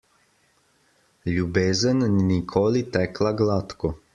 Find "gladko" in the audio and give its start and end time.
3.43-3.97